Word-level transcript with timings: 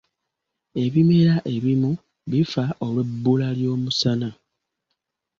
Ebimera 0.83 1.35
ebimu 1.53 1.91
bifa 2.31 2.63
olw'ebbula 2.85 3.47
ly'omusana. 3.59 4.29